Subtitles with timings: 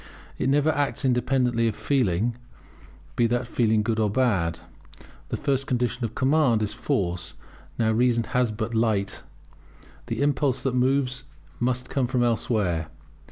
[0.39, 2.35] It never acts independently of feeling,
[3.15, 4.57] be that feeling good or bad.
[5.29, 7.35] The first condition of command is force;
[7.77, 9.21] now reason has but light;
[10.07, 12.87] the impulse that moves it must come from elsewhere.